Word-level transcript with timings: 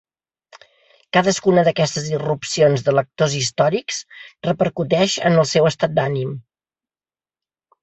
Cadascuna 1.17 1.63
d'aquestes 1.67 2.07
irrupcions 2.13 2.85
de 2.87 2.95
lectors 3.01 3.37
històrics 3.41 4.01
repercuteix 4.49 5.19
en 5.31 5.39
el 5.45 5.49
seu 5.53 5.71
estat 5.75 5.97
d'ànim. 6.01 6.35